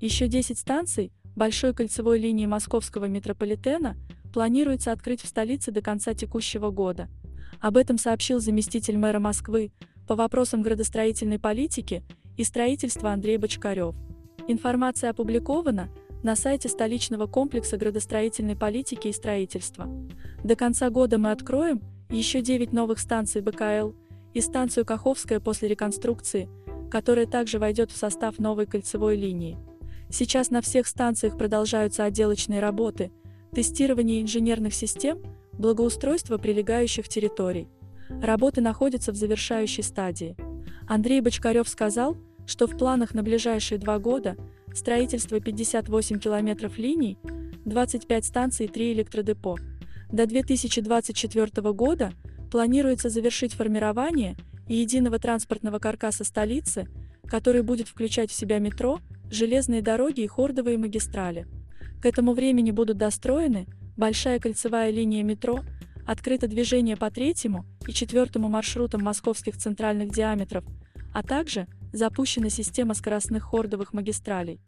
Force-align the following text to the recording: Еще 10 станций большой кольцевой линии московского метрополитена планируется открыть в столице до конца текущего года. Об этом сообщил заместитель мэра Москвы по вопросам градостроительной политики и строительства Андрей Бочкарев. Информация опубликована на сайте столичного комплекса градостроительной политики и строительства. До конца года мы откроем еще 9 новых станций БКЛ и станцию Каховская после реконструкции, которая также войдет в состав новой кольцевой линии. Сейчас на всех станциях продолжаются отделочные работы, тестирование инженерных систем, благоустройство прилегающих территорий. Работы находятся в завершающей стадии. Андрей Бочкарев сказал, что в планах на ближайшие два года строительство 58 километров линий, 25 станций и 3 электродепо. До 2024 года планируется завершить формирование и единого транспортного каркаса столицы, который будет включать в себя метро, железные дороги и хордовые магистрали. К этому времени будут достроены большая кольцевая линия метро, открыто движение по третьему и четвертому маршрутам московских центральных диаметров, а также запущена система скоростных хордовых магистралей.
Еще 0.00 0.28
10 0.28 0.58
станций 0.58 1.12
большой 1.34 1.74
кольцевой 1.74 2.20
линии 2.20 2.46
московского 2.46 3.06
метрополитена 3.06 3.96
планируется 4.32 4.92
открыть 4.92 5.22
в 5.22 5.26
столице 5.26 5.72
до 5.72 5.82
конца 5.82 6.14
текущего 6.14 6.70
года. 6.70 7.08
Об 7.60 7.76
этом 7.76 7.98
сообщил 7.98 8.38
заместитель 8.38 8.96
мэра 8.96 9.18
Москвы 9.18 9.72
по 10.06 10.14
вопросам 10.14 10.62
градостроительной 10.62 11.40
политики 11.40 12.04
и 12.36 12.44
строительства 12.44 13.10
Андрей 13.10 13.38
Бочкарев. 13.38 13.96
Информация 14.46 15.10
опубликована 15.10 15.90
на 16.22 16.36
сайте 16.36 16.68
столичного 16.68 17.26
комплекса 17.26 17.76
градостроительной 17.76 18.56
политики 18.56 19.08
и 19.08 19.12
строительства. 19.12 19.88
До 20.44 20.54
конца 20.54 20.90
года 20.90 21.18
мы 21.18 21.32
откроем 21.32 21.82
еще 22.08 22.40
9 22.40 22.72
новых 22.72 23.00
станций 23.00 23.42
БКЛ 23.42 23.92
и 24.32 24.40
станцию 24.40 24.86
Каховская 24.86 25.40
после 25.40 25.68
реконструкции, 25.68 26.48
которая 26.90 27.26
также 27.26 27.58
войдет 27.58 27.90
в 27.90 27.96
состав 27.96 28.38
новой 28.38 28.66
кольцевой 28.66 29.16
линии. 29.16 29.58
Сейчас 30.10 30.50
на 30.50 30.62
всех 30.62 30.86
станциях 30.86 31.36
продолжаются 31.36 32.04
отделочные 32.04 32.60
работы, 32.60 33.12
тестирование 33.52 34.22
инженерных 34.22 34.74
систем, 34.74 35.22
благоустройство 35.52 36.38
прилегающих 36.38 37.08
территорий. 37.08 37.68
Работы 38.08 38.60
находятся 38.60 39.12
в 39.12 39.16
завершающей 39.16 39.82
стадии. 39.82 40.36
Андрей 40.86 41.20
Бочкарев 41.20 41.68
сказал, 41.68 42.16
что 42.46 42.66
в 42.66 42.78
планах 42.78 43.12
на 43.12 43.22
ближайшие 43.22 43.78
два 43.78 43.98
года 43.98 44.36
строительство 44.72 45.38
58 45.38 46.18
километров 46.18 46.78
линий, 46.78 47.18
25 47.66 48.24
станций 48.24 48.66
и 48.66 48.68
3 48.68 48.94
электродепо. 48.94 49.56
До 50.10 50.24
2024 50.26 51.72
года 51.72 52.12
планируется 52.50 53.10
завершить 53.10 53.52
формирование 53.52 54.36
и 54.66 54.76
единого 54.76 55.18
транспортного 55.18 55.78
каркаса 55.78 56.24
столицы, 56.24 56.88
который 57.26 57.62
будет 57.62 57.88
включать 57.88 58.30
в 58.30 58.34
себя 58.34 58.58
метро, 58.58 59.00
железные 59.30 59.82
дороги 59.82 60.20
и 60.20 60.26
хордовые 60.26 60.78
магистрали. 60.78 61.46
К 62.00 62.06
этому 62.06 62.32
времени 62.32 62.70
будут 62.70 62.96
достроены 62.96 63.66
большая 63.96 64.38
кольцевая 64.38 64.90
линия 64.90 65.22
метро, 65.22 65.60
открыто 66.06 66.46
движение 66.46 66.96
по 66.96 67.10
третьему 67.10 67.66
и 67.86 67.92
четвертому 67.92 68.48
маршрутам 68.48 69.02
московских 69.02 69.56
центральных 69.56 70.10
диаметров, 70.10 70.64
а 71.12 71.22
также 71.22 71.66
запущена 71.92 72.48
система 72.48 72.94
скоростных 72.94 73.42
хордовых 73.42 73.92
магистралей. 73.92 74.60